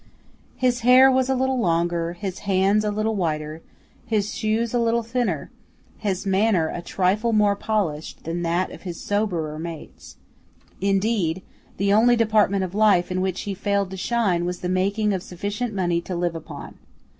[0.55, 3.61] His hair was a little longer, his hands a little whiter,
[4.03, 5.51] his shoes a little thinner,
[5.99, 10.17] his manner a trifle more polished, than that of his soberer mates;
[10.81, 11.43] indeed
[11.77, 15.21] the only department of life in which he failed to shine was the making of
[15.21, 16.79] sufficient money to live upon.